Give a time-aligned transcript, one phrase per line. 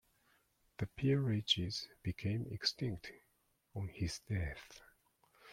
[0.79, 3.11] The peerages became extinct
[3.75, 4.81] on his death.